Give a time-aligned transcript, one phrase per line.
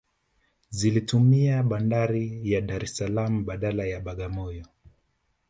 [0.69, 4.65] Zilitumia bandari ya Dar es Salaam badala ya Bagamoyo